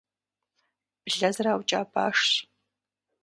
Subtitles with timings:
[1.11, 2.27] Блэ зэраукӀа башщ.